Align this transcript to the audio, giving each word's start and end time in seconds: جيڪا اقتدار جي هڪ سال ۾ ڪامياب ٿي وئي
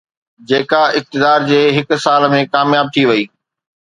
جيڪا 0.51 0.81
اقتدار 0.99 1.45
جي 1.51 1.59
هڪ 1.77 1.99
سال 2.07 2.29
۾ 2.39 2.41
ڪامياب 2.55 2.93
ٿي 2.97 3.03
وئي 3.09 3.25